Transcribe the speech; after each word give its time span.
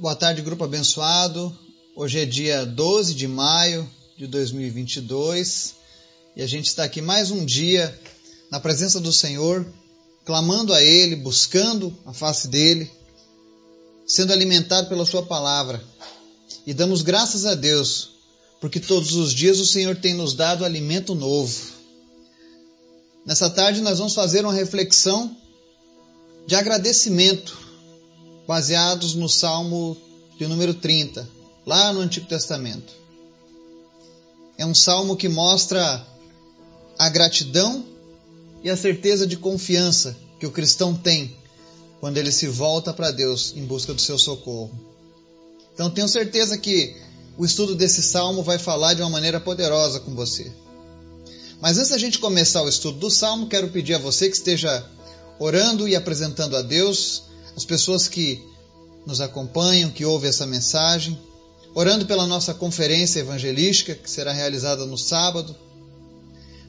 Boa 0.00 0.16
tarde, 0.16 0.40
grupo 0.40 0.64
abençoado. 0.64 1.54
Hoje 1.94 2.20
é 2.20 2.24
dia 2.24 2.64
12 2.64 3.12
de 3.12 3.28
maio 3.28 3.86
de 4.16 4.26
2022 4.26 5.74
e 6.34 6.40
a 6.40 6.46
gente 6.46 6.68
está 6.68 6.84
aqui 6.84 7.02
mais 7.02 7.30
um 7.30 7.44
dia 7.44 7.94
na 8.50 8.58
presença 8.58 8.98
do 8.98 9.12
Senhor, 9.12 9.70
clamando 10.24 10.72
a 10.72 10.82
Ele, 10.82 11.16
buscando 11.16 11.94
a 12.06 12.14
face 12.14 12.48
dEle, 12.48 12.90
sendo 14.06 14.32
alimentado 14.32 14.88
pela 14.88 15.04
Sua 15.04 15.22
palavra. 15.22 15.84
E 16.66 16.72
damos 16.72 17.02
graças 17.02 17.44
a 17.44 17.54
Deus, 17.54 18.12
porque 18.58 18.80
todos 18.80 19.12
os 19.16 19.34
dias 19.34 19.58
o 19.58 19.66
Senhor 19.66 19.94
tem 19.96 20.14
nos 20.14 20.32
dado 20.32 20.64
alimento 20.64 21.14
novo. 21.14 21.60
Nessa 23.26 23.50
tarde 23.50 23.82
nós 23.82 23.98
vamos 23.98 24.14
fazer 24.14 24.46
uma 24.46 24.54
reflexão 24.54 25.36
de 26.46 26.54
agradecimento 26.54 27.69
baseados 28.50 29.14
no 29.14 29.28
Salmo 29.28 29.96
de 30.36 30.44
número 30.44 30.74
30, 30.74 31.24
lá 31.64 31.92
no 31.92 32.00
Antigo 32.00 32.26
Testamento. 32.26 32.92
É 34.58 34.66
um 34.66 34.74
salmo 34.74 35.14
que 35.14 35.28
mostra 35.28 36.04
a 36.98 37.08
gratidão 37.08 37.84
e 38.64 38.68
a 38.68 38.76
certeza 38.76 39.24
de 39.24 39.36
confiança 39.36 40.16
que 40.40 40.46
o 40.46 40.50
cristão 40.50 40.96
tem 40.96 41.36
quando 42.00 42.16
ele 42.16 42.32
se 42.32 42.48
volta 42.48 42.92
para 42.92 43.12
Deus 43.12 43.54
em 43.54 43.64
busca 43.64 43.94
do 43.94 44.00
seu 44.00 44.18
socorro. 44.18 44.72
Então 45.72 45.88
tenho 45.88 46.08
certeza 46.08 46.58
que 46.58 46.96
o 47.38 47.44
estudo 47.44 47.76
desse 47.76 48.02
salmo 48.02 48.42
vai 48.42 48.58
falar 48.58 48.94
de 48.94 49.00
uma 49.00 49.10
maneira 49.10 49.38
poderosa 49.38 50.00
com 50.00 50.12
você. 50.12 50.50
Mas 51.60 51.78
antes 51.78 51.90
da 51.90 51.98
gente 51.98 52.18
começar 52.18 52.64
o 52.64 52.68
estudo 52.68 52.98
do 52.98 53.10
salmo, 53.12 53.46
quero 53.46 53.68
pedir 53.68 53.94
a 53.94 53.98
você 53.98 54.28
que 54.28 54.36
esteja 54.36 54.84
orando 55.38 55.86
e 55.86 55.94
apresentando 55.94 56.56
a 56.56 56.62
Deus 56.62 57.29
as 57.56 57.64
pessoas 57.64 58.08
que 58.08 58.42
nos 59.06 59.20
acompanham, 59.20 59.90
que 59.90 60.04
ouvem 60.04 60.28
essa 60.28 60.46
mensagem, 60.46 61.18
orando 61.74 62.06
pela 62.06 62.26
nossa 62.26 62.52
conferência 62.54 63.20
evangelística, 63.20 63.94
que 63.94 64.10
será 64.10 64.32
realizada 64.32 64.84
no 64.84 64.98
sábado, 64.98 65.54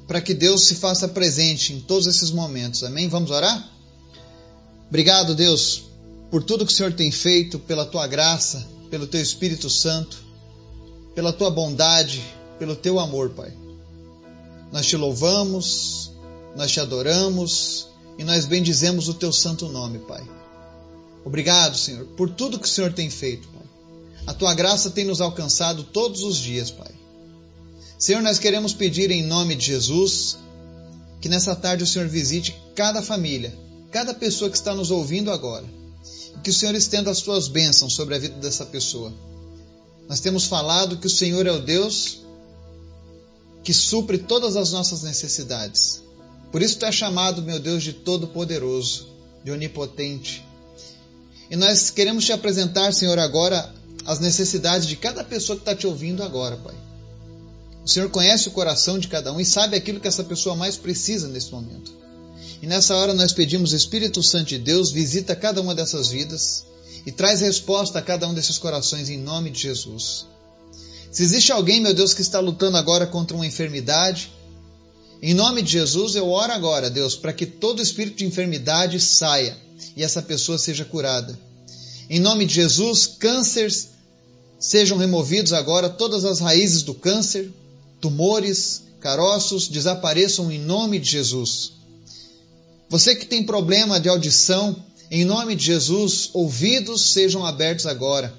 para 0.08 0.22
que 0.22 0.34
Deus 0.34 0.66
se 0.66 0.76
faça 0.76 1.08
presente 1.08 1.74
em 1.74 1.80
todos 1.80 2.08
esses 2.08 2.32
momentos. 2.32 2.84
Amém? 2.84 3.08
Vamos 3.08 3.32
orar? 3.32 3.70
Obrigado, 4.90 5.34
Deus, 5.34 5.84
por 6.30 6.44
tudo 6.44 6.66
que 6.66 6.74
o 6.74 6.76
Senhor 6.76 6.94
tem 6.94 7.12
feito, 7.12 7.58
pela 7.60 7.86
tua 7.86 8.08
graça, 8.08 8.68
pelo 8.90 9.08
teu 9.08 9.22
Espírito 9.22 9.70
Santo, 9.70 10.18
pela 11.16 11.32
tua 11.32 11.50
bondade, 11.50 12.22
pelo 12.60 12.76
teu 12.76 13.00
amor, 13.00 13.30
Pai. 13.30 13.54
Nós 14.72 14.86
te 14.86 14.98
louvamos, 14.98 16.12
nós 16.56 16.72
te 16.72 16.80
adoramos 16.80 17.88
e 18.18 18.24
nós 18.24 18.46
bendizemos 18.46 19.08
o 19.08 19.14
teu 19.14 19.32
santo 19.32 19.68
nome, 19.70 20.00
Pai. 20.00 20.41
Obrigado, 21.24 21.78
Senhor, 21.78 22.06
por 22.18 22.30
tudo 22.30 22.60
que 22.60 22.68
o 22.68 22.72
Senhor 22.72 22.92
tem 22.94 23.10
feito, 23.10 23.48
Pai. 23.48 23.62
A 24.28 24.34
tua 24.34 24.54
graça 24.54 24.90
tem 24.90 25.06
nos 25.06 25.22
alcançado 25.22 25.84
todos 25.84 26.24
os 26.24 26.38
dias, 26.38 26.72
Pai. 26.72 26.92
Senhor, 27.98 28.22
nós 28.22 28.40
queremos 28.40 28.74
pedir 28.74 29.12
em 29.12 29.24
nome 29.24 29.56
de 29.56 29.66
Jesus 29.66 30.38
que 31.20 31.30
nessa 31.30 31.56
tarde 31.56 31.84
o 31.84 31.88
Senhor 31.88 32.08
visite 32.08 32.56
cada 32.76 33.02
família, 33.02 33.56
cada 33.92 34.14
pessoa 34.14 34.50
que 34.50 34.58
está 34.58 34.74
nos 34.74 34.90
ouvindo 34.90 35.32
agora. 35.32 35.66
E 36.36 36.40
que 36.40 36.50
o 36.50 36.54
Senhor 36.54 36.74
estenda 36.74 37.12
as 37.12 37.22
tuas 37.22 37.48
bênçãos 37.48 37.94
sobre 37.94 38.16
a 38.16 38.20
vida 38.20 38.36
dessa 38.38 38.66
pessoa. 38.66 39.14
Nós 40.10 40.20
temos 40.20 40.46
falado 40.46 40.98
que 40.98 41.06
o 41.08 41.12
Senhor 41.12 41.46
é 41.46 41.52
o 41.52 41.62
Deus 41.62 42.22
que 43.64 43.74
supre 43.74 44.18
todas 44.18 44.56
as 44.56 44.72
nossas 44.72 45.04
necessidades. 45.04 46.02
Por 46.52 46.62
isso 46.62 46.80
tu 46.80 46.86
é 46.86 46.92
chamado, 46.92 47.42
meu 47.44 47.60
Deus, 47.60 47.84
de 47.84 47.94
Todo-Poderoso, 47.94 49.08
de 49.44 49.52
Onipotente, 49.52 50.44
e 51.52 51.58
nós 51.58 51.90
queremos 51.90 52.24
te 52.24 52.32
apresentar, 52.32 52.94
Senhor, 52.94 53.20
agora 53.20 53.70
as 54.06 54.20
necessidades 54.20 54.88
de 54.88 54.96
cada 54.96 55.22
pessoa 55.22 55.58
que 55.58 55.64
está 55.64 55.76
te 55.76 55.86
ouvindo 55.86 56.24
agora, 56.24 56.56
Pai. 56.56 56.74
O 57.84 57.90
Senhor 57.90 58.10
conhece 58.10 58.48
o 58.48 58.52
coração 58.52 58.98
de 58.98 59.10
cada 59.10 59.34
um 59.34 59.40
e 59.40 59.44
sabe 59.44 59.76
aquilo 59.76 60.00
que 60.00 60.08
essa 60.08 60.24
pessoa 60.24 60.56
mais 60.56 60.78
precisa 60.78 61.28
nesse 61.28 61.52
momento. 61.52 61.92
E 62.62 62.68
nessa 62.68 62.96
hora 62.96 63.14
nós 63.14 63.34
pedimos, 63.34 63.74
Espírito 63.74 64.24
Santo 64.24 64.48
de 64.48 64.60
Deus, 64.60 64.92
visita 64.92 65.36
cada 65.36 65.60
uma 65.62 65.76
dessas 65.76 66.08
vidas 66.08 66.64
e 67.06 67.12
traz 67.12 67.42
resposta 67.42 68.00
a 68.00 68.02
cada 68.02 68.26
um 68.30 68.34
desses 68.34 68.58
corações 68.58 69.10
em 69.10 69.18
nome 69.18 69.50
de 69.50 69.60
Jesus. 69.64 70.26
Se 71.12 71.22
existe 71.22 71.52
alguém, 71.52 71.82
meu 71.82 71.94
Deus, 71.94 72.14
que 72.14 72.22
está 72.22 72.40
lutando 72.40 72.78
agora 72.78 73.06
contra 73.06 73.36
uma 73.36 73.46
enfermidade, 73.46 74.32
em 75.22 75.34
nome 75.34 75.62
de 75.62 75.74
Jesus 75.74 76.16
eu 76.16 76.30
oro 76.30 76.54
agora, 76.54 76.90
Deus, 76.90 77.18
para 77.18 77.34
que 77.34 77.46
todo 77.46 77.82
espírito 77.82 78.20
de 78.20 78.26
enfermidade 78.26 79.02
saia 79.02 79.58
e 79.96 80.04
essa 80.04 80.22
pessoa 80.22 80.58
seja 80.58 80.86
curada. 80.86 81.38
Em 82.10 82.20
nome 82.20 82.46
de 82.46 82.54
Jesus, 82.54 83.08
cânceres 83.08 83.90
sejam 84.60 84.98
removidos 84.98 85.54
agora, 85.54 85.90
todas 85.90 86.24
as 86.24 86.40
raízes 86.40 86.84
do 86.84 86.94
câncer, 86.94 87.52
tumores, 88.00 88.84
caroços 89.00 89.68
desapareçam 89.68 90.52
em 90.52 90.60
nome 90.60 91.00
de 91.00 91.10
Jesus. 91.10 91.74
Você 92.90 93.16
que 93.16 93.26
tem 93.26 93.44
problema 93.44 94.00
de 94.00 94.10
audição, 94.10 94.76
em 95.10 95.26
nome 95.26 95.56
de 95.56 95.66
Jesus, 95.66 96.30
ouvidos 96.34 97.14
sejam 97.14 97.46
abertos 97.46 97.86
agora. 97.86 98.34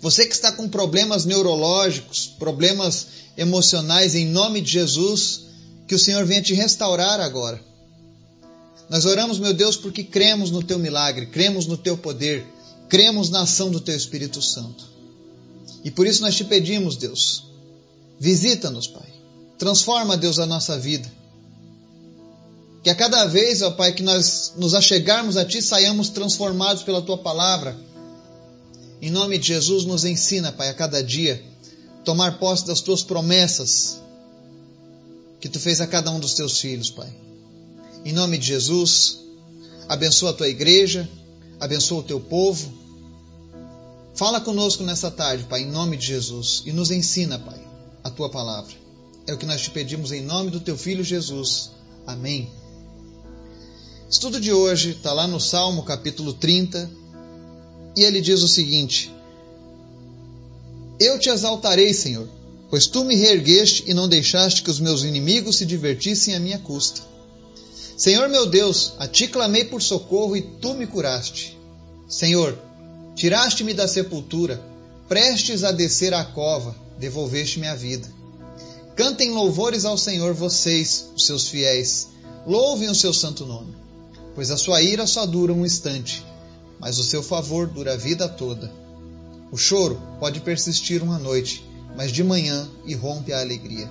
Você 0.00 0.26
que 0.26 0.34
está 0.34 0.52
com 0.52 0.68
problemas 0.68 1.24
neurológicos, 1.24 2.26
problemas 2.38 3.06
emocionais, 3.36 4.14
em 4.14 4.26
nome 4.26 4.60
de 4.60 4.72
Jesus, 4.72 5.46
que 5.88 5.94
o 5.94 5.98
Senhor 5.98 6.24
venha 6.26 6.42
te 6.42 6.52
restaurar 6.52 7.20
agora. 7.20 7.60
Nós 8.88 9.06
oramos, 9.06 9.38
meu 9.38 9.54
Deus, 9.54 9.76
porque 9.76 10.04
cremos 10.04 10.50
no 10.50 10.62
teu 10.62 10.78
milagre, 10.78 11.26
cremos 11.26 11.66
no 11.66 11.76
teu 11.76 11.96
poder, 11.96 12.46
cremos 12.88 13.30
na 13.30 13.42
ação 13.42 13.70
do 13.70 13.80
teu 13.80 13.96
Espírito 13.96 14.42
Santo. 14.42 14.84
E 15.82 15.90
por 15.90 16.06
isso 16.06 16.22
nós 16.22 16.34
te 16.34 16.44
pedimos, 16.44 16.96
Deus, 16.96 17.44
visita-nos, 18.18 18.86
Pai. 18.86 19.08
Transforma, 19.58 20.16
Deus, 20.16 20.38
a 20.38 20.46
nossa 20.46 20.78
vida. 20.78 21.10
Que 22.82 22.90
a 22.90 22.94
cada 22.94 23.24
vez, 23.26 23.62
ó 23.62 23.70
Pai, 23.70 23.92
que 23.92 24.02
nós 24.02 24.52
nos 24.56 24.74
achegarmos 24.74 25.36
a 25.36 25.44
Ti, 25.44 25.62
saiamos 25.62 26.10
transformados 26.10 26.82
pela 26.82 27.00
Tua 27.00 27.18
palavra. 27.18 27.76
Em 29.00 29.10
nome 29.10 29.38
de 29.38 29.48
Jesus, 29.48 29.84
nos 29.84 30.04
ensina, 30.04 30.52
Pai, 30.52 30.68
a 30.68 30.74
cada 30.74 31.02
dia, 31.02 31.42
tomar 32.04 32.38
posse 32.38 32.66
das 32.66 32.82
Tuas 32.82 33.02
promessas 33.02 33.98
que 35.40 35.48
Tu 35.48 35.58
fez 35.58 35.80
a 35.80 35.86
cada 35.86 36.10
um 36.10 36.20
dos 36.20 36.34
Teus 36.34 36.58
filhos, 36.60 36.90
Pai. 36.90 37.10
Em 38.04 38.12
nome 38.12 38.36
de 38.36 38.46
Jesus, 38.46 39.20
abençoa 39.88 40.30
a 40.30 40.34
tua 40.34 40.48
igreja, 40.48 41.08
abençoa 41.58 42.00
o 42.00 42.02
teu 42.02 42.20
povo. 42.20 42.70
Fala 44.14 44.42
conosco 44.42 44.82
nessa 44.82 45.10
tarde, 45.10 45.44
Pai, 45.44 45.62
em 45.62 45.70
nome 45.70 45.96
de 45.96 46.06
Jesus, 46.08 46.62
e 46.66 46.72
nos 46.72 46.90
ensina, 46.90 47.38
Pai, 47.38 47.66
a 48.02 48.10
tua 48.10 48.28
palavra. 48.28 48.74
É 49.26 49.32
o 49.32 49.38
que 49.38 49.46
nós 49.46 49.62
te 49.62 49.70
pedimos 49.70 50.12
em 50.12 50.22
nome 50.22 50.50
do 50.50 50.60
teu 50.60 50.76
filho 50.76 51.02
Jesus. 51.02 51.70
Amém. 52.06 52.50
Estudo 54.10 54.38
de 54.38 54.52
hoje 54.52 54.90
está 54.90 55.14
lá 55.14 55.26
no 55.26 55.40
Salmo 55.40 55.82
capítulo 55.82 56.34
30, 56.34 56.90
e 57.96 58.02
ele 58.02 58.20
diz 58.20 58.42
o 58.42 58.48
seguinte: 58.48 59.10
Eu 61.00 61.18
te 61.18 61.30
exaltarei, 61.30 61.94
Senhor, 61.94 62.28
pois 62.68 62.86
tu 62.86 63.02
me 63.02 63.16
reergueste 63.16 63.84
e 63.86 63.94
não 63.94 64.06
deixaste 64.06 64.62
que 64.62 64.70
os 64.70 64.78
meus 64.78 65.04
inimigos 65.04 65.56
se 65.56 65.64
divertissem 65.64 66.34
à 66.34 66.38
minha 66.38 66.58
custa. 66.58 67.14
Senhor 67.96 68.28
meu 68.28 68.46
Deus, 68.46 68.94
a 68.98 69.06
ti 69.06 69.28
clamei 69.28 69.64
por 69.64 69.80
socorro 69.80 70.36
e 70.36 70.42
tu 70.42 70.74
me 70.74 70.86
curaste. 70.86 71.56
Senhor, 72.08 72.58
tiraste-me 73.14 73.72
da 73.72 73.86
sepultura, 73.86 74.60
prestes 75.08 75.62
a 75.62 75.70
descer 75.70 76.12
à 76.12 76.24
cova, 76.24 76.74
devolveste-me 76.98 77.68
a 77.68 77.74
vida. 77.74 78.08
Cantem 78.96 79.30
louvores 79.30 79.84
ao 79.84 79.96
Senhor 79.96 80.34
vocês, 80.34 81.06
os 81.16 81.26
seus 81.26 81.48
fiéis, 81.48 82.08
louvem 82.46 82.88
o 82.88 82.94
seu 82.94 83.12
santo 83.12 83.46
nome, 83.46 83.74
pois 84.34 84.50
a 84.50 84.56
sua 84.56 84.82
ira 84.82 85.06
só 85.06 85.24
dura 85.24 85.52
um 85.52 85.64
instante, 85.64 86.24
mas 86.80 86.98
o 86.98 87.04
seu 87.04 87.22
favor 87.22 87.68
dura 87.68 87.94
a 87.94 87.96
vida 87.96 88.28
toda. 88.28 88.72
O 89.52 89.56
choro 89.56 90.00
pode 90.18 90.40
persistir 90.40 91.00
uma 91.00 91.18
noite, 91.18 91.64
mas 91.96 92.10
de 92.10 92.24
manhã 92.24 92.68
irrompe 92.84 93.32
a 93.32 93.40
alegria. 93.40 93.88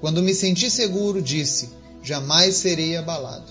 Quando 0.00 0.22
me 0.22 0.34
senti 0.34 0.70
seguro, 0.70 1.22
disse: 1.22 1.70
jamais 2.02 2.56
serei 2.56 2.96
abalado. 2.96 3.50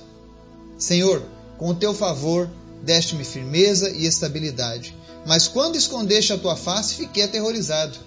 Senhor, 0.78 1.24
com 1.58 1.70
o 1.70 1.76
teu 1.76 1.94
favor, 1.94 2.50
deste-me 2.82 3.24
firmeza 3.24 3.90
e 3.90 4.06
estabilidade. 4.06 4.96
Mas 5.26 5.48
quando 5.48 5.76
escondeste 5.76 6.34
a 6.34 6.38
tua 6.38 6.56
face, 6.56 6.96
fiquei 6.96 7.24
aterrorizado. 7.24 7.98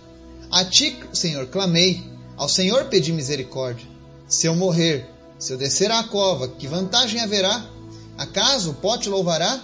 A 0.51 0.65
ti, 0.65 0.99
Senhor, 1.13 1.47
clamei, 1.47 2.03
ao 2.37 2.49
Senhor 2.49 2.87
pedi 2.87 3.13
misericórdia. 3.13 3.87
Se 4.27 4.47
eu 4.47 4.57
morrer, 4.57 5.07
se 5.39 5.53
eu 5.53 5.59
descer 5.59 5.91
à 5.91 6.03
cova, 6.05 6.49
que 6.49 6.67
vantagem 6.67 7.21
haverá? 7.21 7.65
Acaso 8.17 8.71
o 8.71 8.75
pó 8.75 8.97
te 8.97 9.09
louvará? 9.09 9.61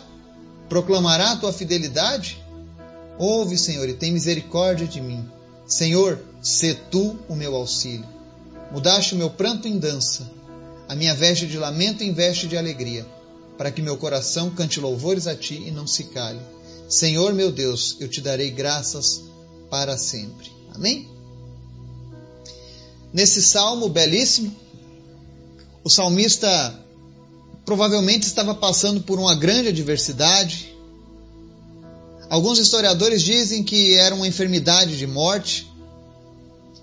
Proclamará 0.69 1.33
a 1.33 1.37
tua 1.37 1.53
fidelidade? 1.53 2.43
Ouve, 3.19 3.57
Senhor, 3.57 3.89
e 3.89 3.95
tem 3.95 4.13
misericórdia 4.13 4.87
de 4.87 5.01
mim. 5.01 5.27
Senhor, 5.67 6.21
sê 6.43 6.75
tu 6.75 7.19
o 7.29 7.35
meu 7.35 7.55
auxílio. 7.55 8.07
Mudaste 8.71 9.15
o 9.15 9.19
meu 9.19 9.31
pranto 9.31 9.67
em 9.67 9.79
dança 9.79 10.38
a 10.89 10.95
minha 10.95 11.15
veste 11.15 11.47
de 11.47 11.59
lamento 11.59 12.03
em 12.03 12.13
veste 12.13 12.47
de 12.47 12.57
alegria, 12.57 13.07
para 13.59 13.71
que 13.71 13.83
meu 13.83 13.99
coração 13.99 14.51
cante 14.51 14.81
louvores 14.81 15.27
a 15.27 15.37
ti 15.37 15.63
e 15.67 15.71
não 15.71 15.87
se 15.87 16.05
cale. 16.05 16.41
Senhor 16.89 17.35
meu 17.35 17.53
Deus, 17.53 17.97
eu 18.01 18.09
te 18.09 18.23
darei 18.23 18.51
graças 18.51 19.23
para 19.69 19.99
sempre. 19.99 20.51
Amém? 20.75 21.07
Nesse 23.13 23.43
salmo 23.43 23.89
belíssimo, 23.89 24.55
o 25.85 25.91
salmista 25.91 26.49
provavelmente 27.67 28.23
estava 28.27 28.55
passando 28.55 29.03
por 29.03 29.19
uma 29.19 29.35
grande 29.35 29.69
adversidade. 29.69 30.75
Alguns 32.31 32.59
historiadores 32.59 33.23
dizem 33.23 33.63
que 33.63 33.95
era 33.95 34.15
uma 34.15 34.27
enfermidade 34.27 34.97
de 34.97 35.07
morte, 35.07 35.71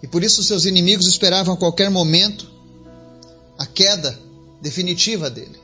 e 0.04 0.07
por 0.07 0.24
isso 0.24 0.44
seus 0.44 0.66
inimigos 0.66 1.07
esperavam 1.07 1.56
a 1.56 1.57
qualquer 1.57 1.90
momento 1.90 2.55
a 3.57 3.66
queda 3.66 4.18
definitiva 4.62 5.30
dele. 5.30 5.60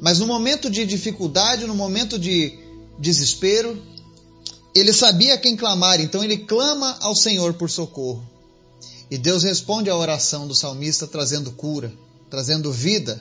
Mas 0.00 0.18
no 0.18 0.26
momento 0.26 0.70
de 0.70 0.84
dificuldade, 0.86 1.66
no 1.66 1.74
momento 1.74 2.18
de 2.18 2.58
desespero, 2.98 3.80
ele 4.74 4.92
sabia 4.92 5.36
quem 5.36 5.56
clamar, 5.56 6.00
então 6.00 6.24
ele 6.24 6.38
clama 6.38 6.96
ao 7.00 7.14
Senhor 7.14 7.54
por 7.54 7.68
socorro. 7.68 8.24
E 9.10 9.18
Deus 9.18 9.42
responde 9.42 9.90
à 9.90 9.96
oração 9.96 10.46
do 10.46 10.54
salmista 10.54 11.06
trazendo 11.06 11.50
cura, 11.52 11.92
trazendo 12.30 12.72
vida. 12.72 13.20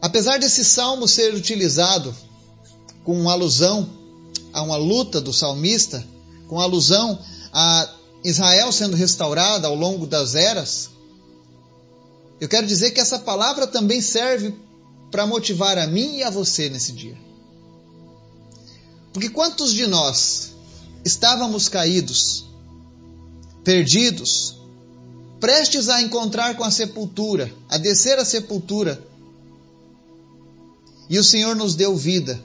Apesar 0.00 0.38
desse 0.38 0.64
salmo 0.64 1.08
ser 1.08 1.34
utilizado 1.34 2.14
com 3.02 3.28
alusão 3.30 3.88
a 4.52 4.62
uma 4.62 4.76
luta 4.76 5.20
do 5.20 5.32
salmista, 5.32 6.04
com 6.48 6.60
alusão 6.60 7.18
a 7.52 7.88
Israel 8.24 8.70
sendo 8.72 8.96
restaurada 8.96 9.66
ao 9.68 9.74
longo 9.74 10.06
das 10.06 10.34
eras, 10.34 10.90
eu 12.40 12.48
quero 12.48 12.66
dizer 12.66 12.90
que 12.90 13.00
essa 13.00 13.18
palavra 13.18 13.66
também 13.66 14.00
serve 14.00 14.54
para 15.10 15.26
motivar 15.26 15.78
a 15.78 15.86
mim 15.86 16.16
e 16.16 16.22
a 16.22 16.30
você 16.30 16.68
nesse 16.68 16.92
dia. 16.92 17.16
Porque 19.12 19.28
quantos 19.28 19.72
de 19.72 19.86
nós 19.86 20.52
estávamos 21.04 21.68
caídos, 21.68 22.46
perdidos, 23.62 24.56
prestes 25.38 25.88
a 25.88 26.00
encontrar 26.00 26.56
com 26.56 26.64
a 26.64 26.70
sepultura, 26.70 27.52
a 27.68 27.76
descer 27.76 28.18
a 28.18 28.24
sepultura, 28.24 29.00
e 31.10 31.18
o 31.18 31.24
Senhor 31.24 31.54
nos 31.54 31.74
deu 31.74 31.96
vida. 31.96 32.42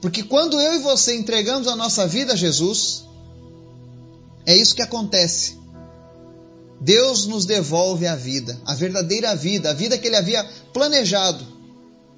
Porque 0.00 0.22
quando 0.22 0.60
eu 0.60 0.74
e 0.74 0.78
você 0.80 1.16
entregamos 1.16 1.68
a 1.68 1.76
nossa 1.76 2.06
vida 2.06 2.34
a 2.34 2.36
Jesus, 2.36 3.04
é 4.46 4.56
isso 4.56 4.74
que 4.74 4.82
acontece. 4.82 5.58
Deus 6.80 7.26
nos 7.26 7.46
devolve 7.46 8.06
a 8.06 8.16
vida, 8.16 8.60
a 8.64 8.74
verdadeira 8.74 9.36
vida, 9.36 9.70
a 9.70 9.72
vida 9.72 9.96
que 9.96 10.08
Ele 10.08 10.16
havia 10.16 10.44
planejado 10.72 11.46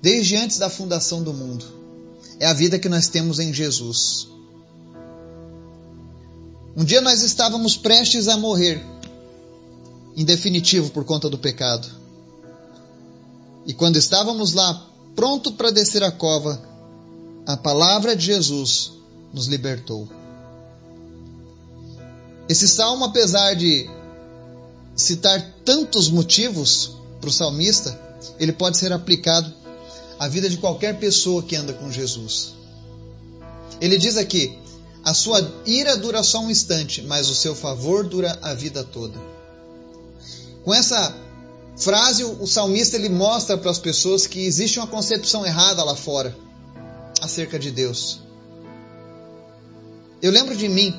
desde 0.00 0.36
antes 0.36 0.58
da 0.58 0.70
fundação 0.70 1.22
do 1.22 1.34
mundo. 1.34 1.64
É 2.40 2.46
a 2.46 2.54
vida 2.54 2.78
que 2.78 2.88
nós 2.88 3.08
temos 3.08 3.38
em 3.38 3.52
Jesus. 3.52 4.28
Um 6.76 6.84
dia 6.84 7.00
nós 7.00 7.22
estávamos 7.22 7.76
prestes 7.76 8.26
a 8.26 8.36
morrer, 8.36 8.84
em 10.16 10.24
definitivo 10.24 10.90
por 10.90 11.04
conta 11.04 11.28
do 11.28 11.38
pecado. 11.38 11.88
E 13.66 13.72
quando 13.72 13.96
estávamos 13.96 14.52
lá, 14.52 14.88
pronto 15.14 15.52
para 15.52 15.70
descer 15.70 16.02
a 16.02 16.10
cova, 16.10 16.60
a 17.46 17.56
palavra 17.56 18.16
de 18.16 18.26
Jesus 18.26 18.92
nos 19.32 19.46
libertou. 19.46 20.08
Esse 22.48 22.68
salmo, 22.68 23.04
apesar 23.04 23.54
de 23.54 23.88
citar 24.94 25.54
tantos 25.64 26.08
motivos 26.08 26.92
para 27.20 27.28
o 27.28 27.32
salmista, 27.32 27.98
ele 28.38 28.52
pode 28.52 28.76
ser 28.76 28.92
aplicado 28.92 29.52
à 30.18 30.28
vida 30.28 30.48
de 30.48 30.58
qualquer 30.58 30.98
pessoa 30.98 31.42
que 31.42 31.56
anda 31.56 31.72
com 31.72 31.90
Jesus. 31.90 32.54
Ele 33.80 33.96
diz 33.96 34.16
aqui: 34.16 34.58
a 35.04 35.12
sua 35.12 35.46
ira 35.66 35.96
dura 35.96 36.22
só 36.22 36.40
um 36.40 36.50
instante, 36.50 37.02
mas 37.02 37.28
o 37.28 37.34
seu 37.34 37.54
favor 37.54 38.04
dura 38.04 38.38
a 38.42 38.54
vida 38.54 38.84
toda. 38.84 39.18
Com 40.64 40.72
essa 40.72 41.14
frase, 41.76 42.24
o 42.24 42.46
salmista 42.46 42.96
ele 42.96 43.08
mostra 43.08 43.58
para 43.58 43.70
as 43.70 43.78
pessoas 43.78 44.26
que 44.26 44.46
existe 44.46 44.78
uma 44.78 44.86
concepção 44.86 45.44
errada 45.44 45.82
lá 45.82 45.94
fora 45.94 46.34
acerca 47.20 47.58
de 47.58 47.70
Deus. 47.70 48.20
Eu 50.22 50.30
lembro 50.30 50.56
de 50.56 50.68
mim, 50.68 50.98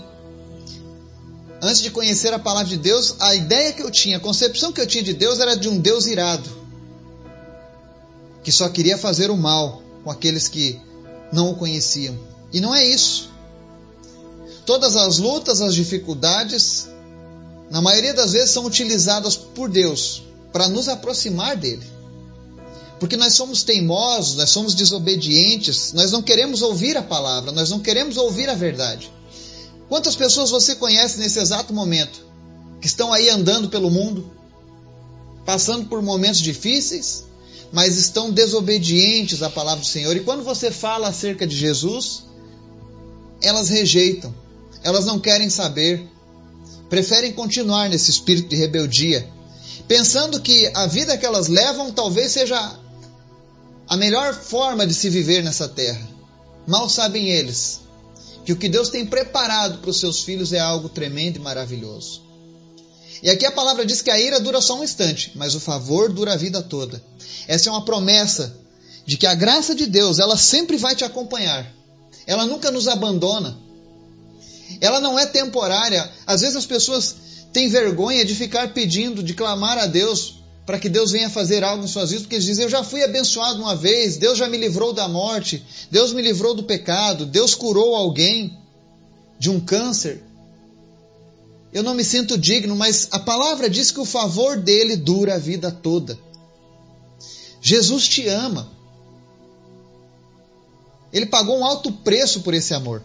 antes 1.66 1.82
de 1.82 1.90
conhecer 1.90 2.32
a 2.32 2.38
palavra 2.38 2.70
de 2.70 2.78
Deus, 2.78 3.16
a 3.20 3.34
ideia 3.34 3.74
que 3.74 3.82
eu 3.82 3.90
tinha, 3.90 4.18
a 4.18 4.20
concepção 4.20 4.72
que 4.72 4.80
eu 4.80 4.86
tinha 4.86 5.04
de 5.04 5.14
Deus 5.14 5.40
era 5.40 5.56
de 5.56 5.68
um 5.68 5.80
Deus 5.80 6.06
irado, 6.06 6.48
que 8.44 8.52
só 8.52 8.70
queria 8.70 8.98
fazer 8.98 9.32
o 9.32 9.38
mal 9.38 9.82
com 10.04 10.12
aqueles 10.12 10.48
que 10.48 10.80
não 11.34 11.50
o 11.50 11.56
conheciam. 11.56 12.16
E 12.54 12.62
não 12.62 12.74
é 12.74 12.86
isso. 12.86 13.32
Todas 14.64 14.96
as 14.96 15.18
lutas, 15.18 15.60
as 15.60 15.74
dificuldades, 15.74 16.88
na 17.72 17.82
maioria 17.82 18.14
das 18.14 18.34
vezes 18.34 18.52
são 18.52 18.66
utilizadas 18.66 19.36
por 19.36 19.68
Deus 19.68 20.22
para 20.54 20.70
nos 20.70 20.88
aproximar 20.88 21.58
dele. 21.58 21.84
Porque 23.00 23.18
nós 23.18 23.34
somos 23.34 23.64
teimosos, 23.64 24.38
nós 24.38 24.52
somos 24.52 24.76
desobedientes, 24.76 25.94
nós 25.94 26.12
não 26.12 26.22
queremos 26.22 26.62
ouvir 26.62 26.96
a 26.96 27.02
palavra, 27.02 27.52
nós 27.52 27.72
não 27.72 27.80
queremos 27.80 28.18
ouvir 28.18 28.50
a 28.50 28.54
verdade. 28.54 29.12
Quantas 29.88 30.16
pessoas 30.16 30.50
você 30.50 30.76
conhece 30.76 31.20
nesse 31.20 31.40
exato 31.40 31.74
momento 31.74 32.26
que 32.82 32.88
estão 32.88 33.14
aí 33.14 33.30
andando 33.30 33.70
pelo 33.70 33.90
mundo, 33.90 34.32
passando 35.46 35.86
por 35.88 36.02
momentos 36.02 36.42
difíceis, 36.42 37.24
mas 37.72 37.98
estão 37.98 38.32
desobedientes 38.32 39.44
à 39.44 39.50
palavra 39.50 39.82
do 39.82 39.88
Senhor? 39.88 40.16
E 40.16 40.22
quando 40.22 40.44
você 40.44 40.72
fala 40.72 41.10
acerca 41.10 41.46
de 41.46 41.56
Jesus, 41.56 42.24
elas 43.42 43.70
rejeitam, 43.70 44.34
elas 44.84 45.06
não 45.06 45.20
querem 45.20 45.50
saber, 45.50 46.08
preferem 46.90 47.32
continuar 47.32 47.90
nesse 47.90 48.10
espírito 48.10 48.50
de 48.50 48.56
rebeldia, 48.56 49.30
pensando 49.88 50.42
que 50.42 50.72
a 50.74 50.88
vida 50.88 51.18
que 51.18 51.26
elas 51.26 51.48
levam 51.48 51.92
talvez 51.92 52.32
seja 52.32 52.80
a 53.88 53.98
melhor 53.98 54.34
forma 54.34 54.86
de 54.88 54.96
se 54.96 55.10
viver 55.12 55.44
nessa 55.44 55.68
terra. 55.68 56.08
Mal 56.66 56.90
sabem 56.90 57.30
eles 57.30 57.85
que 58.46 58.54
o 58.54 58.56
que 58.56 58.70
Deus 58.70 58.90
tem 58.90 59.06
preparado 59.06 59.80
para 59.80 59.90
os 59.90 60.00
seus 60.00 60.24
filhos 60.24 60.54
é 60.54 60.60
algo 60.60 60.88
tremendo 60.88 61.38
e 61.38 61.40
maravilhoso. 61.40 62.22
E 63.24 63.30
aqui 63.30 63.46
a 63.46 63.52
palavra 63.52 63.86
diz 63.86 64.02
que 64.02 64.12
a 64.12 64.20
ira 64.20 64.40
dura 64.40 64.62
só 64.62 64.80
um 64.80 64.84
instante, 64.84 65.32
mas 65.36 65.56
o 65.56 65.60
favor 65.60 66.14
dura 66.14 66.34
a 66.34 66.38
vida 66.38 66.62
toda. 66.62 67.04
Essa 67.48 67.70
é 67.70 67.72
uma 67.72 67.84
promessa 67.84 68.56
de 69.06 69.18
que 69.18 69.26
a 69.26 69.34
graça 69.34 69.74
de 69.74 69.88
Deus, 69.88 70.20
ela 70.20 70.38
sempre 70.38 70.78
vai 70.78 70.96
te 70.96 71.04
acompanhar. 71.04 71.74
Ela 72.28 72.46
nunca 72.46 72.70
nos 72.70 72.88
abandona. 72.88 73.58
Ela 74.80 75.00
não 75.00 75.18
é 75.18 75.26
temporária. 75.26 76.10
Às 76.26 76.42
vezes 76.42 76.56
as 76.56 76.66
pessoas 76.66 77.16
têm 77.52 77.70
vergonha 77.70 78.24
de 78.24 78.36
ficar 78.36 78.74
pedindo, 78.74 79.24
de 79.24 79.34
clamar 79.34 79.78
a 79.78 79.88
Deus 79.88 80.45
para 80.66 80.80
que 80.80 80.90
Deus 80.90 81.12
venha 81.12 81.30
fazer 81.30 81.64
algo 81.64 81.84
em 81.84 81.88
suas 81.88 82.10
vidas, 82.10 82.24
porque 82.24 82.36
eles 82.36 82.46
dizem: 82.46 82.64
Eu 82.64 82.70
já 82.70 82.84
fui 82.84 83.04
abençoado 83.04 83.62
uma 83.62 83.76
vez, 83.76 84.18
Deus 84.18 84.38
já 84.38 84.48
me 84.48 84.58
livrou 84.58 84.92
da 84.92 85.08
morte, 85.08 85.64
Deus 85.92 86.12
me 86.12 86.22
livrou 86.22 86.56
do 86.56 86.64
pecado, 86.64 87.26
Deus 87.26 87.54
curou 87.54 87.96
alguém 87.96 88.58
de 89.38 89.50
um 89.50 89.60
câncer. 89.60 90.24
Eu 91.72 91.84
não 91.84 91.94
me 91.94 92.04
sinto 92.04 92.38
digno, 92.38 92.76
mas 92.76 93.10
a 93.12 93.20
palavra 93.20 93.70
diz 93.70 93.92
que 93.92 94.00
o 94.00 94.06
favor 94.06 94.58
dele 94.58 94.96
dura 94.96 95.36
a 95.36 95.38
vida 95.38 95.70
toda. 95.70 96.18
Jesus 97.62 98.08
te 98.08 98.28
ama. 98.28 98.72
Ele 101.12 101.26
pagou 101.26 101.58
um 101.58 101.66
alto 101.66 101.92
preço 101.92 102.42
por 102.42 102.54
esse 102.54 102.74
amor. 102.74 103.04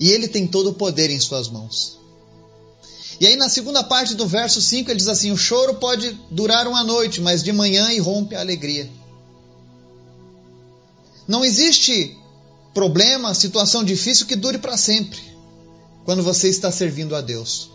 E 0.00 0.10
ele 0.10 0.26
tem 0.26 0.46
todo 0.46 0.70
o 0.70 0.74
poder 0.74 1.10
em 1.10 1.20
suas 1.20 1.48
mãos. 1.48 1.98
E 3.20 3.26
aí 3.26 3.36
na 3.36 3.48
segunda 3.48 3.82
parte 3.82 4.14
do 4.14 4.26
verso 4.26 4.60
5 4.60 4.90
ele 4.90 4.98
diz 4.98 5.08
assim: 5.08 5.30
O 5.30 5.36
choro 5.36 5.74
pode 5.74 6.18
durar 6.30 6.66
uma 6.66 6.82
noite, 6.82 7.20
mas 7.20 7.42
de 7.42 7.52
manhã 7.52 7.92
irrompe 7.92 8.34
a 8.34 8.40
alegria. 8.40 8.90
Não 11.26 11.44
existe 11.44 12.16
problema, 12.74 13.32
situação 13.34 13.84
difícil 13.84 14.26
que 14.26 14.36
dure 14.36 14.58
para 14.58 14.76
sempre, 14.76 15.20
quando 16.04 16.22
você 16.22 16.48
está 16.48 16.70
servindo 16.70 17.14
a 17.14 17.20
Deus. 17.20 17.70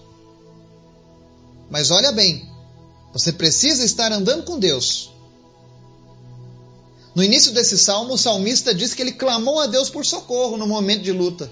Mas 1.69 1.89
olha 1.89 2.11
bem, 2.11 2.47
você 3.13 3.31
precisa 3.31 3.83
estar 3.83 4.11
andando 4.11 4.43
com 4.43 4.59
Deus. 4.59 5.11
No 7.15 7.23
início 7.23 7.51
desse 7.51 7.77
salmo, 7.77 8.13
o 8.13 8.17
salmista 8.17 8.73
diz 8.73 8.93
que 8.93 9.01
ele 9.01 9.11
clamou 9.11 9.59
a 9.59 9.65
Deus 9.65 9.89
por 9.89 10.05
socorro 10.05 10.57
no 10.57 10.67
momento 10.67 11.01
de 11.01 11.11
luta. 11.11 11.49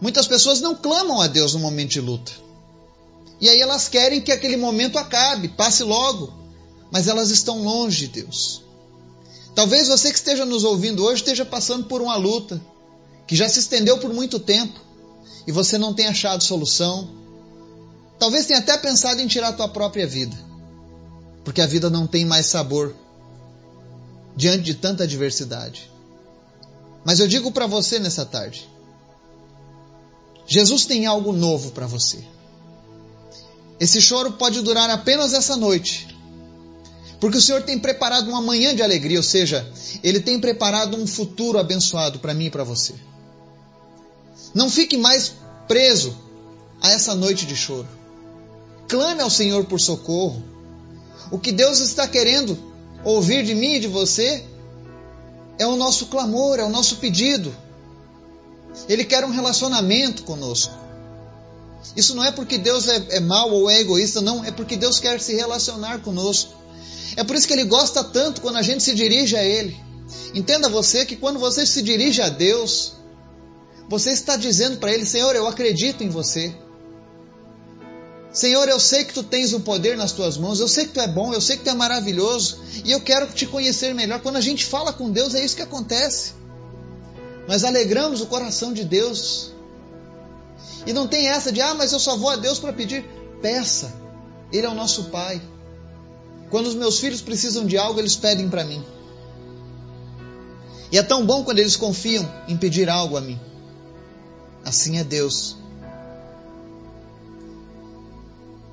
Muitas 0.00 0.26
pessoas 0.26 0.60
não 0.60 0.74
clamam 0.74 1.20
a 1.20 1.26
Deus 1.26 1.54
no 1.54 1.60
momento 1.60 1.90
de 1.90 2.00
luta. 2.00 2.32
E 3.40 3.48
aí 3.48 3.60
elas 3.60 3.88
querem 3.88 4.20
que 4.20 4.32
aquele 4.32 4.56
momento 4.56 4.98
acabe, 4.98 5.48
passe 5.48 5.82
logo. 5.82 6.32
Mas 6.90 7.08
elas 7.08 7.30
estão 7.30 7.62
longe 7.62 8.06
de 8.06 8.22
Deus. 8.22 8.62
Talvez 9.54 9.88
você 9.88 10.10
que 10.10 10.16
esteja 10.16 10.44
nos 10.44 10.64
ouvindo 10.64 11.04
hoje 11.04 11.22
esteja 11.22 11.44
passando 11.44 11.86
por 11.86 12.00
uma 12.00 12.16
luta 12.16 12.60
que 13.26 13.36
já 13.36 13.48
se 13.48 13.58
estendeu 13.58 13.98
por 13.98 14.12
muito 14.12 14.38
tempo 14.38 14.80
e 15.46 15.52
você 15.52 15.76
não 15.76 15.92
tem 15.92 16.06
achado 16.06 16.42
solução. 16.42 17.08
Talvez 18.18 18.46
tenha 18.46 18.60
até 18.60 18.76
pensado 18.78 19.20
em 19.20 19.26
tirar 19.26 19.48
a 19.48 19.52
tua 19.52 19.68
própria 19.68 20.06
vida, 20.06 20.36
porque 21.44 21.60
a 21.60 21.66
vida 21.66 21.90
não 21.90 22.06
tem 22.06 22.24
mais 22.24 22.46
sabor. 22.46 22.94
diante 24.36 24.62
de 24.62 24.74
tanta 24.74 25.02
adversidade. 25.02 25.90
Mas 27.04 27.18
eu 27.18 27.26
digo 27.26 27.50
para 27.50 27.66
você 27.66 27.98
nessa 27.98 28.24
tarde: 28.24 28.68
Jesus 30.48 30.86
tem 30.86 31.04
algo 31.04 31.30
novo 31.30 31.72
para 31.72 31.86
você. 31.86 32.24
Esse 33.78 34.00
choro 34.00 34.32
pode 34.32 34.62
durar 34.62 34.88
apenas 34.88 35.34
essa 35.34 35.54
noite, 35.54 36.08
porque 37.20 37.36
o 37.36 37.42
Senhor 37.42 37.62
tem 37.62 37.78
preparado 37.78 38.28
uma 38.28 38.40
manhã 38.40 38.74
de 38.74 38.82
alegria, 38.82 39.18
ou 39.18 39.22
seja, 39.22 39.70
Ele 40.02 40.20
tem 40.20 40.40
preparado 40.40 40.96
um 40.96 41.06
futuro 41.06 41.58
abençoado 41.58 42.18
para 42.18 42.32
mim 42.32 42.46
e 42.46 42.50
para 42.50 42.64
você. 42.64 42.94
Não 44.54 44.70
fique 44.70 44.96
mais 44.96 45.34
preso 45.68 46.16
a 46.80 46.90
essa 46.90 47.14
noite 47.14 47.44
de 47.44 47.54
choro. 47.54 47.88
Clame 48.88 49.20
ao 49.20 49.30
Senhor 49.30 49.66
por 49.66 49.78
socorro. 49.78 50.42
O 51.30 51.38
que 51.38 51.52
Deus 51.52 51.80
está 51.80 52.08
querendo 52.08 52.58
ouvir 53.04 53.44
de 53.44 53.54
mim 53.54 53.74
e 53.74 53.80
de 53.80 53.86
você 53.86 54.42
é 55.58 55.66
o 55.66 55.76
nosso 55.76 56.06
clamor, 56.06 56.58
é 56.58 56.64
o 56.64 56.70
nosso 56.70 56.96
pedido. 56.96 57.54
Ele 58.88 59.04
quer 59.04 59.24
um 59.24 59.30
relacionamento 59.30 60.22
conosco. 60.24 60.74
Isso 61.96 62.14
não 62.14 62.24
é 62.24 62.30
porque 62.30 62.58
Deus 62.58 62.88
é, 62.88 63.16
é 63.16 63.20
mau 63.20 63.50
ou 63.50 63.70
é 63.70 63.80
egoísta, 63.80 64.20
não, 64.20 64.44
é 64.44 64.50
porque 64.50 64.76
Deus 64.76 64.98
quer 64.98 65.20
se 65.20 65.34
relacionar 65.34 66.00
conosco. 66.00 66.52
É 67.16 67.24
por 67.24 67.34
isso 67.34 67.46
que 67.46 67.52
Ele 67.52 67.64
gosta 67.64 68.04
tanto 68.04 68.40
quando 68.40 68.56
a 68.56 68.62
gente 68.62 68.82
se 68.82 68.94
dirige 68.94 69.36
a 69.36 69.44
Ele. 69.44 69.76
Entenda 70.34 70.68
você 70.68 71.04
que 71.04 71.16
quando 71.16 71.38
você 71.38 71.66
se 71.66 71.82
dirige 71.82 72.22
a 72.22 72.28
Deus, 72.28 72.94
você 73.88 74.10
está 74.10 74.36
dizendo 74.36 74.78
para 74.78 74.92
Ele: 74.92 75.06
Senhor, 75.06 75.34
eu 75.34 75.46
acredito 75.46 76.04
em 76.04 76.08
você. 76.08 76.54
Senhor, 78.32 78.68
eu 78.68 78.78
sei 78.78 79.04
que 79.04 79.14
tu 79.14 79.22
tens 79.22 79.52
o 79.52 79.60
poder 79.60 79.96
nas 79.96 80.12
tuas 80.12 80.36
mãos, 80.36 80.60
eu 80.60 80.68
sei 80.68 80.84
que 80.86 80.92
tu 80.92 81.00
é 81.00 81.08
bom, 81.08 81.32
eu 81.32 81.40
sei 81.40 81.56
que 81.56 81.64
tu 81.64 81.70
é 81.70 81.74
maravilhoso 81.74 82.60
e 82.84 82.92
eu 82.92 83.00
quero 83.00 83.26
te 83.26 83.46
conhecer 83.46 83.94
melhor. 83.94 84.20
Quando 84.20 84.36
a 84.36 84.40
gente 84.40 84.64
fala 84.64 84.92
com 84.92 85.10
Deus, 85.10 85.34
é 85.34 85.44
isso 85.44 85.56
que 85.56 85.62
acontece. 85.62 86.34
Nós 87.48 87.64
alegramos 87.64 88.20
o 88.20 88.26
coração 88.26 88.74
de 88.74 88.84
Deus. 88.84 89.52
E 90.86 90.92
não 90.92 91.08
tem 91.08 91.28
essa 91.28 91.50
de, 91.50 91.62
ah, 91.62 91.72
mas 91.72 91.94
eu 91.94 91.98
só 91.98 92.14
vou 92.14 92.28
a 92.28 92.36
Deus 92.36 92.58
para 92.58 92.74
pedir. 92.74 93.02
Peça. 93.40 93.90
Ele 94.52 94.66
é 94.66 94.68
o 94.68 94.74
nosso 94.74 95.04
Pai. 95.04 95.40
Quando 96.50 96.66
os 96.66 96.74
meus 96.74 96.98
filhos 96.98 97.22
precisam 97.22 97.64
de 97.64 97.78
algo, 97.78 97.98
eles 97.98 98.16
pedem 98.16 98.50
para 98.50 98.64
mim. 98.64 98.84
E 100.92 100.98
é 100.98 101.02
tão 101.02 101.24
bom 101.24 101.42
quando 101.42 101.58
eles 101.58 101.74
confiam 101.74 102.30
em 102.46 102.56
pedir 102.56 102.90
algo 102.90 103.16
a 103.16 103.20
mim. 103.22 103.40
Assim 104.62 104.98
é 104.98 105.04
Deus. 105.04 105.56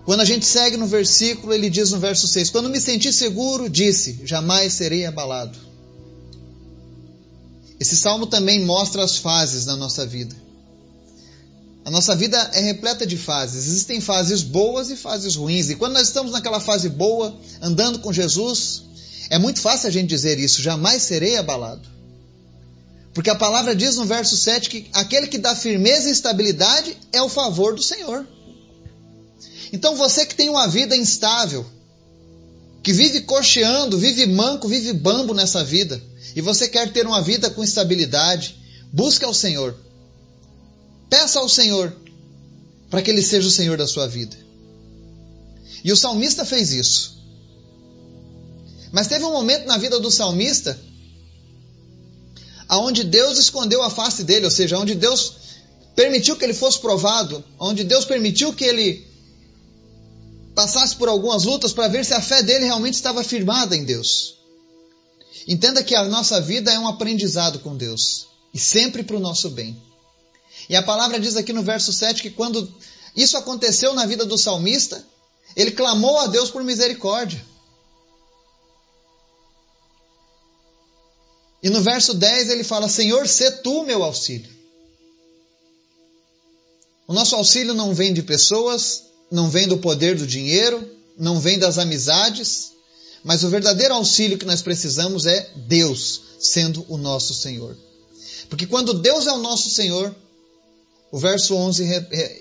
Quando 0.04 0.20
a 0.20 0.26
gente 0.26 0.46
segue 0.46 0.76
no 0.76 0.86
versículo, 0.86 1.54
ele 1.54 1.70
diz 1.70 1.92
no 1.92 2.00
verso 2.00 2.28
6: 2.28 2.50
Quando 2.50 2.70
me 2.70 2.82
senti 2.82 3.12
seguro, 3.14 3.70
disse: 3.70 4.20
Jamais 4.26 4.74
serei 4.74 5.06
abalado. 5.06 5.75
Esse 7.80 7.98
salmo 7.98 8.26
também 8.26 8.64
mostra 8.64 9.04
as 9.04 9.18
fases 9.18 9.66
da 9.66 9.76
nossa 9.76 10.06
vida. 10.06 10.36
A 11.84 11.92
nossa 11.92 12.16
vida 12.16 12.38
é 12.54 12.62
repleta 12.62 13.06
de 13.06 13.16
fases. 13.16 13.68
Existem 13.68 14.02
fases 14.02 14.42
boas 14.42 14.90
e 14.90 14.96
fases 14.96 15.36
ruins. 15.36 15.70
E 15.70 15.76
quando 15.76 15.94
nós 15.94 16.08
estamos 16.08 16.32
naquela 16.32 16.60
fase 16.60 16.90
boa, 16.90 17.38
andando 17.62 18.00
com 18.00 18.12
Jesus, 18.12 18.84
é 19.30 19.38
muito 19.38 19.60
fácil 19.60 19.88
a 19.88 19.92
gente 19.92 20.08
dizer 20.08 20.40
isso: 20.40 20.62
jamais 20.62 21.04
serei 21.04 21.38
abalado. 21.38 21.88
Porque 23.14 23.30
a 23.30 23.36
palavra 23.36 23.76
diz 23.76 23.96
no 23.98 24.06
verso 24.06 24.36
7 24.36 24.70
que 24.70 24.90
aquele 24.92 25.28
que 25.28 25.38
dá 25.38 25.56
firmeza 25.56 26.10
e 26.10 26.12
estabilidade 26.12 26.98
é 27.14 27.22
o 27.22 27.30
favor 27.30 27.76
do 27.76 27.84
Senhor. 27.84 28.28
Então 29.72 29.96
você 29.96 30.26
que 30.26 30.36
tem 30.36 30.50
uma 30.50 30.68
vida 30.68 30.96
instável, 30.96 31.66
que 32.86 32.94
vive 32.94 33.22
cocheando, 33.22 33.98
vive 33.98 34.28
manco, 34.28 34.68
vive 34.68 34.94
bambo 34.94 35.34
nessa 35.34 35.64
vida, 35.64 36.00
e 36.36 36.40
você 36.40 36.70
quer 36.70 36.94
ter 36.94 37.08
uma 37.08 37.20
vida 37.20 37.50
com 37.50 37.64
estabilidade, 37.64 38.56
busque 38.94 39.26
ao 39.26 39.34
Senhor. 39.34 39.76
Peça 41.10 41.40
ao 41.40 41.50
Senhor 41.50 41.92
para 42.88 43.02
que 43.02 43.10
Ele 43.10 43.24
seja 43.24 43.48
o 43.48 43.52
Senhor 43.52 43.76
da 43.76 43.88
sua 43.88 44.08
vida. 44.08 44.38
E 45.84 45.92
o 45.92 45.98
salmista 45.98 46.46
fez 46.46 46.72
isso. 46.72 47.18
Mas 48.92 49.08
teve 49.08 49.26
um 49.26 49.32
momento 49.32 49.66
na 49.66 49.80
vida 49.80 50.00
do 50.00 50.12
salmista 50.12 50.80
aonde 52.70 53.04
Deus 53.04 53.40
escondeu 53.40 53.82
a 53.82 53.90
face 53.90 54.24
dele, 54.24 54.46
ou 54.46 54.52
seja, 54.52 54.78
onde 54.78 54.94
Deus 54.94 55.34
permitiu 55.96 56.36
que 56.36 56.46
ele 56.46 56.54
fosse 56.54 56.78
provado, 56.78 57.44
onde 57.60 57.84
Deus 57.84 58.06
permitiu 58.06 58.54
que 58.54 58.64
ele 58.64 59.08
passasse 60.56 60.96
por 60.96 61.10
algumas 61.10 61.44
lutas 61.44 61.74
para 61.74 61.90
ver 61.90 62.06
se 62.06 62.14
a 62.14 62.22
fé 62.22 62.42
dele 62.42 62.66
realmente 62.66 62.94
estava 62.94 63.24
firmada 63.24 63.76
em 63.76 63.84
Deus. 63.84 64.36
Entenda 65.48 65.84
que 65.84 65.94
a 65.94 66.06
nossa 66.06 66.42
vida 66.42 66.72
é 66.72 66.80
um 66.80 66.88
aprendizado 66.88 67.60
com 67.60 67.76
Deus 67.76 68.28
e 68.54 68.58
sempre 68.58 69.04
para 69.04 69.18
o 69.18 69.20
nosso 69.20 69.50
bem. 69.50 69.80
E 70.70 70.76
a 70.76 70.82
palavra 70.82 71.20
diz 71.20 71.36
aqui 71.36 71.54
no 71.54 71.62
verso 71.62 71.92
7 71.92 72.22
que 72.22 72.30
quando 72.30 72.74
isso 73.16 73.38
aconteceu 73.38 73.94
na 73.94 74.06
vida 74.06 74.26
do 74.26 74.38
salmista, 74.38 75.06
ele 75.56 75.72
clamou 75.72 76.18
a 76.20 76.28
Deus 76.28 76.50
por 76.50 76.64
misericórdia. 76.64 77.46
E 81.62 81.70
no 81.70 81.82
verso 81.82 82.14
10 82.14 82.50
ele 82.50 82.64
fala: 82.64 82.88
Senhor, 82.88 83.28
sê 83.28 83.52
tu 83.52 83.84
meu 83.84 84.04
auxílio. 84.04 84.54
O 87.08 87.14
nosso 87.14 87.36
auxílio 87.36 87.74
não 87.74 87.94
vem 87.94 88.14
de 88.14 88.24
pessoas, 88.24 89.04
não 89.32 89.50
vem 89.50 89.68
do 89.68 89.78
poder 89.78 90.16
do 90.16 90.28
dinheiro, 90.28 90.88
não 91.18 91.40
vem 91.40 91.58
das 91.58 91.78
amizades, 91.78 92.72
mas 93.24 93.44
o 93.44 93.50
verdadeiro 93.50 93.94
auxílio 93.94 94.38
que 94.38 94.46
nós 94.46 94.62
precisamos 94.62 95.26
é 95.26 95.50
Deus 95.68 96.22
sendo 96.40 96.86
o 96.88 96.98
nosso 96.98 97.34
Senhor. 97.34 97.76
Porque 98.50 98.68
quando 98.68 98.94
Deus 98.94 99.26
é 99.26 99.32
o 99.32 99.40
nosso 99.40 99.70
Senhor, 99.70 100.16
o 101.12 101.18
verso 101.18 101.56
11 101.56 101.84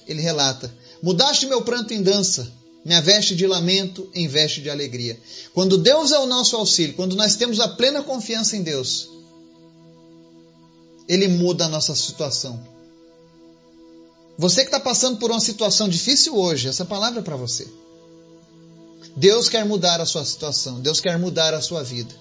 ele 0.07 0.21
relata: 0.21 0.73
Mudaste 1.03 1.47
meu 1.47 1.63
pranto 1.63 1.95
em 1.95 2.03
dança, 2.03 2.53
minha 2.85 3.01
veste 3.01 3.35
de 3.35 3.47
lamento 3.47 4.11
em 4.15 4.29
veste 4.29 4.61
de 4.61 4.69
alegria. 4.69 5.19
Quando 5.55 5.79
Deus 5.79 6.13
é 6.13 6.19
o 6.19 6.27
nosso 6.27 6.57
auxílio, 6.57 6.95
quando 6.95 7.17
nós 7.17 7.35
temos 7.37 7.61
a 7.61 7.69
plena 7.69 8.03
confiança 8.03 8.57
em 8.57 8.63
Deus, 8.63 9.09
Ele 11.09 11.29
muda 11.29 11.65
a 11.65 11.69
nossa 11.69 11.95
situação. 11.95 12.74
Você 14.37 14.63
que 14.63 14.69
está 14.69 14.81
passando 14.81 15.19
por 15.19 15.31
uma 15.31 15.41
situação 15.41 15.89
difícil 15.89 16.37
hoje, 16.37 16.69
essa 16.69 16.85
palavra 16.85 17.21
é 17.21 17.23
para 17.23 17.37
você. 17.37 17.67
Deus 19.17 19.49
quer 19.49 19.65
mudar 19.65 20.01
a 20.01 20.07
sua 20.07 20.25
situação, 20.25 20.81
Deus 20.81 21.01
quer 21.01 21.19
mudar 21.19 21.55
a 21.55 21.61
sua 21.61 21.83
vida. 21.83 22.15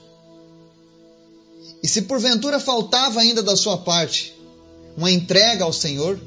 E 1.82 1.88
se 1.88 2.03
porventura 2.03 2.60
faltava 2.60 3.20
ainda 3.20 3.41
da 3.41 3.58
sua 3.58 3.77
parte 3.77 4.34
uma 4.96 5.10
entrega 5.10 5.63
ao 5.65 5.74
Senhor, 5.74 6.20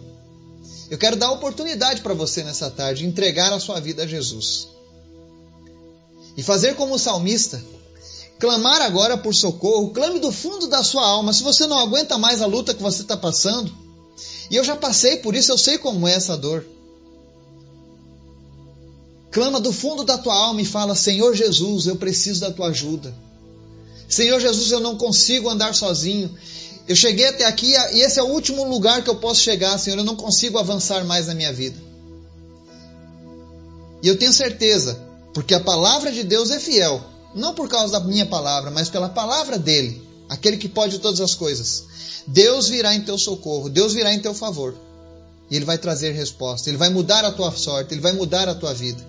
eu 0.90 0.98
quero 0.98 1.16
dar 1.16 1.30
oportunidade 1.30 2.00
para 2.00 2.14
você 2.14 2.42
nessa 2.42 2.70
tarde 2.70 3.06
entregar 3.06 3.52
a 3.52 3.60
sua 3.60 3.80
vida 3.80 4.02
a 4.02 4.06
Jesus. 4.06 4.68
E 6.36 6.42
fazer 6.42 6.74
como 6.74 6.94
o 6.94 6.98
salmista, 6.98 7.62
clamar 8.38 8.82
agora 8.82 9.16
por 9.16 9.34
socorro, 9.34 9.90
clame 9.90 10.18
do 10.18 10.32
fundo 10.32 10.66
da 10.66 10.82
sua 10.82 11.06
alma. 11.06 11.32
Se 11.32 11.42
você 11.42 11.66
não 11.66 11.78
aguenta 11.78 12.18
mais 12.18 12.42
a 12.42 12.46
luta 12.46 12.74
que 12.74 12.82
você 12.82 13.02
está 13.02 13.16
passando, 13.16 13.72
e 14.50 14.56
eu 14.56 14.64
já 14.64 14.76
passei 14.76 15.16
por 15.18 15.34
isso, 15.34 15.52
eu 15.52 15.58
sei 15.58 15.78
como 15.78 16.06
é 16.06 16.14
essa 16.14 16.36
dor. 16.36 16.64
Clama 19.30 19.60
do 19.60 19.72
fundo 19.72 20.04
da 20.04 20.16
tua 20.16 20.34
alma 20.34 20.62
e 20.62 20.64
fala: 20.64 20.94
Senhor 20.94 21.34
Jesus, 21.34 21.86
eu 21.86 21.96
preciso 21.96 22.40
da 22.40 22.50
tua 22.50 22.68
ajuda. 22.68 23.14
Senhor 24.08 24.40
Jesus, 24.40 24.70
eu 24.70 24.80
não 24.80 24.96
consigo 24.96 25.48
andar 25.48 25.74
sozinho. 25.74 26.34
Eu 26.88 26.94
cheguei 26.94 27.26
até 27.26 27.44
aqui 27.44 27.72
e 27.72 28.00
esse 28.00 28.18
é 28.18 28.22
o 28.22 28.28
último 28.28 28.64
lugar 28.64 29.02
que 29.02 29.10
eu 29.10 29.16
posso 29.16 29.40
chegar, 29.40 29.76
Senhor. 29.78 29.98
Eu 29.98 30.04
não 30.04 30.16
consigo 30.16 30.58
avançar 30.58 31.04
mais 31.04 31.26
na 31.26 31.34
minha 31.34 31.52
vida. 31.52 31.76
E 34.02 34.08
eu 34.08 34.16
tenho 34.16 34.32
certeza, 34.32 35.00
porque 35.34 35.52
a 35.52 35.60
palavra 35.60 36.12
de 36.12 36.22
Deus 36.22 36.50
é 36.50 36.60
fiel, 36.60 37.02
não 37.34 37.54
por 37.54 37.68
causa 37.68 37.92
da 37.92 38.00
minha 38.00 38.24
palavra, 38.24 38.70
mas 38.70 38.88
pela 38.88 39.08
palavra 39.08 39.58
dele, 39.58 40.05
aquele 40.28 40.56
que 40.56 40.68
pode 40.68 40.98
todas 40.98 41.20
as 41.20 41.34
coisas. 41.34 41.84
Deus 42.26 42.68
virá 42.68 42.94
em 42.94 43.02
teu 43.02 43.16
socorro, 43.18 43.68
Deus 43.68 43.92
virá 43.92 44.12
em 44.12 44.20
teu 44.20 44.34
favor. 44.34 44.74
E 45.50 45.56
Ele 45.56 45.64
vai 45.64 45.78
trazer 45.78 46.12
resposta, 46.12 46.68
Ele 46.68 46.76
vai 46.76 46.88
mudar 46.88 47.24
a 47.24 47.32
tua 47.32 47.52
sorte, 47.52 47.94
Ele 47.94 48.00
vai 48.00 48.12
mudar 48.12 48.48
a 48.48 48.54
tua 48.54 48.74
vida. 48.74 49.04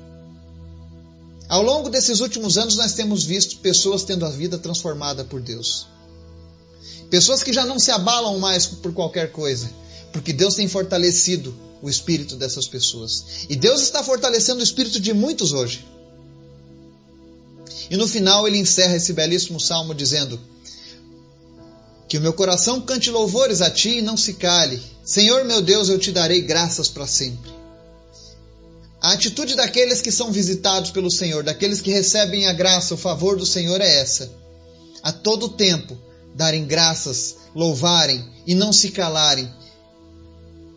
Ao 1.50 1.64
longo 1.64 1.90
desses 1.90 2.20
últimos 2.20 2.58
anos, 2.58 2.76
nós 2.76 2.94
temos 2.94 3.24
visto 3.24 3.58
pessoas 3.58 4.04
tendo 4.04 4.26
a 4.26 4.30
vida 4.30 4.58
transformada 4.58 5.24
por 5.24 5.42
Deus. 5.42 5.88
Pessoas 7.10 7.42
que 7.42 7.54
já 7.54 7.66
não 7.66 7.80
se 7.80 7.90
abalam 7.90 8.38
mais 8.38 8.66
por 8.68 8.94
qualquer 8.94 9.32
coisa, 9.32 9.70
porque 10.12 10.34
Deus 10.34 10.56
tem 10.56 10.68
fortalecido 10.68 11.56
o 11.82 11.90
espírito 11.90 12.36
dessas 12.36 12.68
pessoas. 12.68 13.24
E 13.50 13.56
Deus 13.56 13.82
está 13.82 14.04
fortalecendo 14.04 14.60
o 14.60 14.64
espírito 14.64 15.00
de 15.00 15.14
muitos 15.14 15.54
hoje. 15.54 15.86
E 17.90 17.96
no 17.96 18.08
final 18.08 18.46
ele 18.46 18.58
encerra 18.58 18.98
esse 18.98 19.14
belíssimo 19.14 19.60
salmo 19.60 19.96
dizendo: 19.96 20.40
que 22.08 22.18
o 22.18 22.22
meu 22.22 22.34
coração 22.34 22.82
cante 22.82 23.10
louvores 23.12 23.62
a 23.62 23.70
ti 23.70 23.98
e 23.98 24.02
não 24.02 24.16
se 24.16 24.36
cale. 24.36 24.82
Senhor 25.04 25.44
meu 25.44 25.62
Deus, 25.62 25.90
eu 25.90 26.00
te 26.00 26.12
darei 26.12 26.42
graças 26.42 26.88
para 26.88 27.06
sempre. 27.06 27.52
A 29.02 29.12
atitude 29.12 29.56
daqueles 29.56 30.02
que 30.02 30.12
são 30.12 30.32
visitados 30.32 30.92
pelo 30.92 31.12
Senhor, 31.12 31.44
daqueles 31.44 31.82
que 31.82 31.92
recebem 31.92 32.48
a 32.48 32.54
graça, 32.54 32.94
o 32.94 32.98
favor 32.98 33.38
do 33.38 33.46
Senhor 33.46 33.82
é 33.82 34.00
essa. 34.00 34.32
a 35.04 35.12
todo 35.12 35.50
tempo 35.50 35.98
darem 36.36 36.66
graças, 36.66 37.38
louvarem 37.56 38.28
e 38.46 38.54
não 38.54 38.74
se 38.74 38.92
calarem 38.92 39.52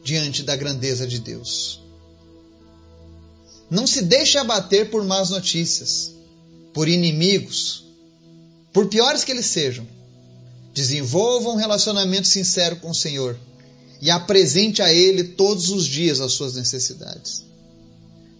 diante 0.03 0.43
da 0.43 0.55
grandeza 0.57 1.07
de 1.07 1.19
Deus. 1.19 1.81
Não 3.71 3.87
se 3.87 4.03
deixe 4.03 4.39
abater 4.39 4.91
por 4.91 5.05
más 5.05 5.31
notícias, 5.31 6.13
por 6.73 6.89
inimigos, 6.89 7.85
por 8.73 8.87
piores 8.87 9.25
que 9.25 9.33
eles 9.33 9.47
sejam. 9.47 9.87
Desenvolva 10.73 11.51
um 11.51 11.57
relacionamento 11.57 12.27
sincero 12.27 12.77
com 12.77 12.91
o 12.91 12.95
Senhor 12.95 13.37
e 14.01 14.11
apresente 14.11 14.81
a 14.81 14.93
Ele 14.93 15.25
todos 15.25 15.71
os 15.71 15.87
dias 15.87 16.21
as 16.21 16.33
suas 16.33 16.55
necessidades. 16.55 17.45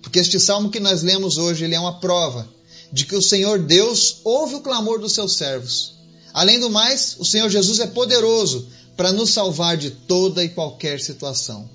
Porque 0.03 0.19
este 0.19 0.41
salmo 0.41 0.71
que 0.71 0.81
nós 0.81 1.03
lemos 1.03 1.39
hoje, 1.39 1.65
ele 1.65 1.75
é 1.75 1.81
uma 1.81 2.01
prova 2.01 2.49
de 2.93 3.05
que 3.05 3.15
o 3.15 3.23
Senhor 3.23 3.59
Deus 3.59 4.19
ouve 4.25 4.57
o 4.57 4.61
clamor 4.61 4.99
dos 4.99 5.13
seus 5.13 5.37
servos. 5.37 5.95
Além 6.33 6.59
do 6.59 6.71
mais, 6.71 7.17
o 7.19 7.25
Senhor 7.25 7.49
Jesus 7.49 7.79
é 7.81 7.87
poderoso 7.87 8.69
para 8.97 9.13
nos 9.13 9.31
salvar 9.31 9.77
de 9.77 9.91
toda 9.91 10.43
e 10.45 10.49
qualquer 10.49 11.01
situação. 11.01 11.69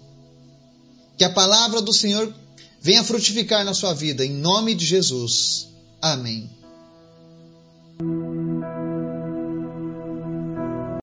Que 1.17 1.23
a 1.23 1.29
palavra 1.29 1.81
do 1.81 1.93
Senhor 1.93 2.33
venha 2.81 3.03
frutificar 3.03 3.63
na 3.63 3.73
sua 3.73 3.93
vida, 3.93 4.25
em 4.25 4.33
nome 4.33 4.75
de 4.75 4.85
Jesus. 4.85 5.67
Amém. 6.01 6.49